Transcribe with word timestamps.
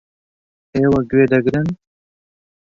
ئێوە 0.75 1.01
گوێ 1.09 1.25
دەگرن. 1.33 1.67